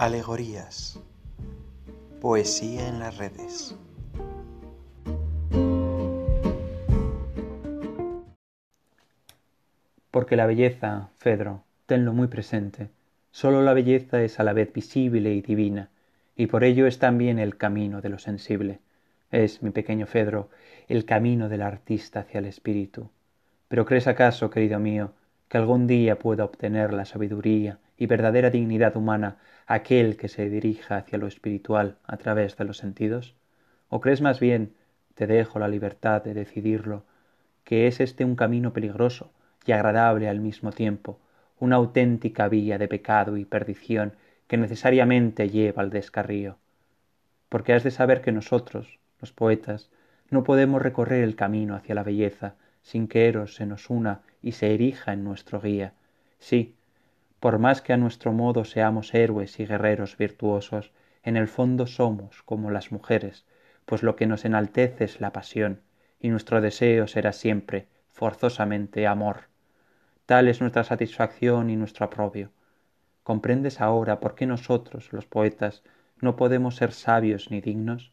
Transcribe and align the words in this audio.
Alegorías. 0.00 0.98
Poesía 2.22 2.88
en 2.88 3.00
las 3.00 3.18
redes. 3.18 3.76
Porque 10.10 10.36
la 10.36 10.46
belleza, 10.46 11.10
Fedro, 11.18 11.64
tenlo 11.84 12.14
muy 12.14 12.28
presente, 12.28 12.88
sólo 13.30 13.60
la 13.60 13.74
belleza 13.74 14.22
es 14.22 14.40
a 14.40 14.42
la 14.42 14.54
vez 14.54 14.72
visible 14.72 15.34
y 15.34 15.42
divina, 15.42 15.90
y 16.34 16.46
por 16.46 16.64
ello 16.64 16.86
es 16.86 16.98
también 16.98 17.38
el 17.38 17.58
camino 17.58 18.00
de 18.00 18.08
lo 18.08 18.18
sensible. 18.18 18.78
Es, 19.30 19.62
mi 19.62 19.68
pequeño 19.68 20.06
Fedro, 20.06 20.48
el 20.88 21.04
camino 21.04 21.50
del 21.50 21.60
artista 21.60 22.20
hacia 22.20 22.38
el 22.38 22.46
espíritu. 22.46 23.10
Pero 23.68 23.84
¿crees 23.84 24.06
acaso, 24.06 24.48
querido 24.48 24.78
mío, 24.78 25.12
que 25.50 25.58
algún 25.58 25.86
día 25.86 26.18
pueda 26.18 26.44
obtener 26.44 26.94
la 26.94 27.04
sabiduría 27.04 27.78
y 28.00 28.06
verdadera 28.06 28.48
dignidad 28.48 28.96
humana 28.96 29.36
aquel 29.66 30.16
que 30.16 30.28
se 30.28 30.48
dirija 30.48 30.96
hacia 30.96 31.18
lo 31.18 31.26
espiritual 31.26 31.98
a 32.04 32.16
través 32.16 32.56
de 32.56 32.64
los 32.64 32.78
sentidos? 32.78 33.36
¿O 33.90 34.00
crees 34.00 34.22
más 34.22 34.40
bien, 34.40 34.72
te 35.14 35.26
dejo 35.26 35.58
la 35.58 35.68
libertad 35.68 36.24
de 36.24 36.32
decidirlo, 36.32 37.04
que 37.62 37.86
es 37.86 38.00
este 38.00 38.24
un 38.24 38.36
camino 38.36 38.72
peligroso 38.72 39.30
y 39.66 39.72
agradable 39.72 40.30
al 40.30 40.40
mismo 40.40 40.72
tiempo, 40.72 41.20
una 41.58 41.76
auténtica 41.76 42.48
vía 42.48 42.78
de 42.78 42.88
pecado 42.88 43.36
y 43.36 43.44
perdición 43.44 44.14
que 44.46 44.56
necesariamente 44.56 45.50
lleva 45.50 45.82
al 45.82 45.90
descarrío? 45.90 46.56
Porque 47.50 47.74
has 47.74 47.84
de 47.84 47.90
saber 47.90 48.22
que 48.22 48.32
nosotros, 48.32 48.98
los 49.20 49.32
poetas, 49.32 49.90
no 50.30 50.42
podemos 50.42 50.80
recorrer 50.80 51.22
el 51.22 51.36
camino 51.36 51.74
hacia 51.74 51.94
la 51.94 52.02
belleza 52.02 52.54
sin 52.80 53.08
que 53.08 53.28
Eros 53.28 53.56
se 53.56 53.66
nos 53.66 53.90
una 53.90 54.22
y 54.40 54.52
se 54.52 54.72
erija 54.72 55.12
en 55.12 55.22
nuestro 55.22 55.60
guía. 55.60 55.92
Sí, 56.38 56.76
por 57.40 57.58
más 57.58 57.80
que 57.80 57.94
a 57.94 57.96
nuestro 57.96 58.32
modo 58.32 58.64
seamos 58.64 59.14
héroes 59.14 59.58
y 59.60 59.66
guerreros 59.66 60.16
virtuosos, 60.18 60.92
en 61.22 61.36
el 61.36 61.48
fondo 61.48 61.86
somos 61.86 62.42
como 62.42 62.70
las 62.70 62.92
mujeres, 62.92 63.46
pues 63.86 64.02
lo 64.02 64.14
que 64.14 64.26
nos 64.26 64.44
enaltece 64.44 65.04
es 65.04 65.20
la 65.20 65.32
pasión, 65.32 65.80
y 66.20 66.28
nuestro 66.28 66.60
deseo 66.60 67.06
será 67.06 67.32
siempre, 67.32 67.88
forzosamente, 68.10 69.06
amor. 69.06 69.48
Tal 70.26 70.48
es 70.48 70.60
nuestra 70.60 70.84
satisfacción 70.84 71.70
y 71.70 71.76
nuestro 71.76 72.04
aprobio. 72.06 72.52
¿Comprendes 73.22 73.80
ahora 73.80 74.20
por 74.20 74.34
qué 74.34 74.46
nosotros, 74.46 75.12
los 75.12 75.26
poetas, 75.26 75.82
no 76.20 76.36
podemos 76.36 76.76
ser 76.76 76.92
sabios 76.92 77.50
ni 77.50 77.60
dignos? 77.62 78.12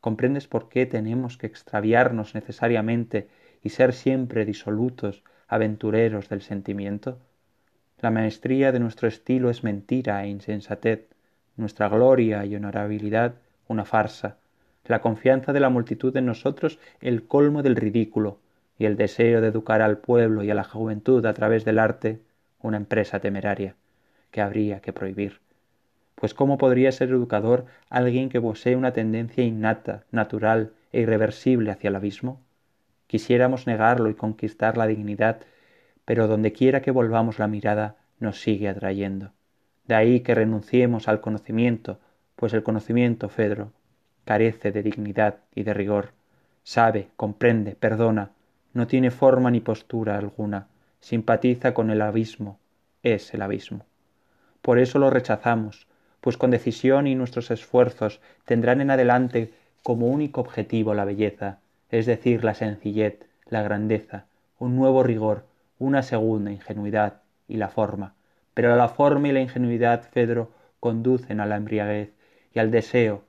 ¿Comprendes 0.00 0.46
por 0.46 0.68
qué 0.68 0.86
tenemos 0.86 1.36
que 1.36 1.48
extraviarnos 1.48 2.34
necesariamente 2.34 3.28
y 3.62 3.70
ser 3.70 3.92
siempre 3.92 4.44
disolutos, 4.44 5.24
aventureros 5.48 6.28
del 6.28 6.42
sentimiento? 6.42 7.18
La 8.00 8.10
maestría 8.10 8.70
de 8.70 8.78
nuestro 8.78 9.08
estilo 9.08 9.50
es 9.50 9.64
mentira 9.64 10.24
e 10.24 10.28
insensatez, 10.28 11.08
nuestra 11.56 11.88
gloria 11.88 12.44
y 12.44 12.54
honorabilidad 12.54 13.34
una 13.66 13.84
farsa, 13.84 14.36
la 14.86 15.00
confianza 15.00 15.52
de 15.52 15.60
la 15.60 15.68
multitud 15.68 16.16
en 16.16 16.26
nosotros 16.26 16.78
el 17.00 17.26
colmo 17.26 17.62
del 17.62 17.76
ridículo, 17.76 18.38
y 18.78 18.86
el 18.86 18.96
deseo 18.96 19.40
de 19.40 19.48
educar 19.48 19.82
al 19.82 19.98
pueblo 19.98 20.44
y 20.44 20.50
a 20.50 20.54
la 20.54 20.64
juventud 20.64 21.26
a 21.26 21.34
través 21.34 21.64
del 21.64 21.78
arte 21.78 22.20
una 22.60 22.76
empresa 22.76 23.18
temeraria, 23.18 23.74
que 24.30 24.40
habría 24.40 24.80
que 24.80 24.92
prohibir. 24.92 25.40
Pues 26.14 26.34
¿cómo 26.34 26.58
podría 26.58 26.92
ser 26.92 27.10
educador 27.10 27.66
alguien 27.90 28.28
que 28.28 28.40
posee 28.40 28.76
una 28.76 28.92
tendencia 28.92 29.44
innata, 29.44 30.04
natural 30.10 30.72
e 30.92 31.00
irreversible 31.00 31.70
hacia 31.70 31.88
el 31.88 31.96
abismo? 31.96 32.40
Quisiéramos 33.08 33.66
negarlo 33.66 34.08
y 34.10 34.14
conquistar 34.14 34.76
la 34.76 34.86
dignidad 34.86 35.40
pero 36.08 36.26
donde 36.26 36.54
quiera 36.54 36.80
que 36.80 36.90
volvamos 36.90 37.38
la 37.38 37.48
mirada 37.48 37.96
nos 38.18 38.40
sigue 38.40 38.70
atrayendo. 38.70 39.32
De 39.86 39.94
ahí 39.94 40.20
que 40.20 40.34
renunciemos 40.34 41.06
al 41.06 41.20
conocimiento, 41.20 41.98
pues 42.34 42.54
el 42.54 42.62
conocimiento, 42.62 43.28
Fedro, 43.28 43.72
carece 44.24 44.72
de 44.72 44.82
dignidad 44.82 45.40
y 45.54 45.64
de 45.64 45.74
rigor. 45.74 46.12
Sabe, 46.62 47.08
comprende, 47.16 47.76
perdona, 47.78 48.30
no 48.72 48.86
tiene 48.86 49.10
forma 49.10 49.50
ni 49.50 49.60
postura 49.60 50.16
alguna, 50.16 50.68
simpatiza 50.98 51.74
con 51.74 51.90
el 51.90 52.00
abismo, 52.00 52.58
es 53.02 53.34
el 53.34 53.42
abismo. 53.42 53.84
Por 54.62 54.78
eso 54.78 54.98
lo 54.98 55.10
rechazamos, 55.10 55.88
pues 56.22 56.38
con 56.38 56.50
decisión 56.50 57.06
y 57.06 57.16
nuestros 57.16 57.50
esfuerzos 57.50 58.22
tendrán 58.46 58.80
en 58.80 58.90
adelante 58.90 59.52
como 59.82 60.06
único 60.06 60.40
objetivo 60.40 60.94
la 60.94 61.04
belleza, 61.04 61.58
es 61.90 62.06
decir, 62.06 62.44
la 62.44 62.54
sencillez, 62.54 63.18
la 63.44 63.62
grandeza, 63.62 64.24
un 64.58 64.74
nuevo 64.74 65.02
rigor, 65.02 65.47
una 65.78 66.02
segunda 66.02 66.50
ingenuidad 66.50 67.22
y 67.46 67.56
la 67.56 67.68
forma, 67.68 68.14
pero 68.54 68.74
la 68.76 68.88
forma 68.88 69.28
y 69.28 69.32
la 69.32 69.40
ingenuidad, 69.40 70.02
Fedro, 70.10 70.50
conducen 70.80 71.40
a 71.40 71.46
la 71.46 71.56
embriaguez 71.56 72.12
y 72.52 72.58
al 72.58 72.70
deseo, 72.70 73.22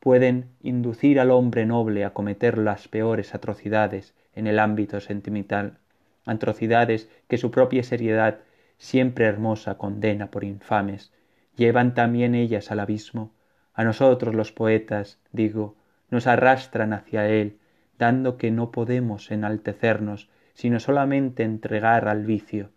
pueden 0.00 0.50
inducir 0.62 1.18
al 1.18 1.30
hombre 1.30 1.66
noble 1.66 2.04
a 2.04 2.10
cometer 2.10 2.58
las 2.58 2.86
peores 2.86 3.34
atrocidades 3.34 4.14
en 4.34 4.46
el 4.46 4.58
ámbito 4.58 5.00
sentimental, 5.00 5.78
atrocidades 6.26 7.08
que 7.28 7.38
su 7.38 7.50
propia 7.50 7.82
seriedad, 7.82 8.38
siempre 8.78 9.24
hermosa, 9.24 9.78
condena 9.78 10.30
por 10.30 10.44
infames, 10.44 11.12
llevan 11.56 11.94
también 11.94 12.34
ellas 12.34 12.70
al 12.70 12.80
abismo, 12.80 13.32
a 13.74 13.84
nosotros 13.84 14.34
los 14.34 14.52
poetas, 14.52 15.18
digo, 15.32 15.74
nos 16.10 16.26
arrastran 16.26 16.92
hacia 16.92 17.28
él, 17.28 17.58
dando 17.98 18.36
que 18.36 18.50
no 18.50 18.70
podemos 18.70 19.30
enaltecernos 19.30 20.28
sino 20.56 20.80
solamente 20.80 21.42
entregar 21.42 22.08
al 22.08 22.24
vicio. 22.24 22.70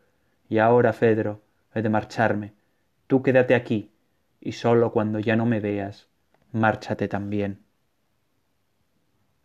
Y 0.49 0.57
ahora, 0.57 0.91
Fedro, 0.91 1.41
he 1.73 1.81
de 1.81 1.87
marcharme. 1.87 2.51
Tú 3.07 3.23
quédate 3.23 3.55
aquí, 3.55 3.89
y 4.41 4.51
sólo 4.51 4.91
cuando 4.91 5.19
ya 5.19 5.37
no 5.37 5.45
me 5.45 5.61
veas, 5.61 6.09
márchate 6.51 7.07
también. 7.07 7.59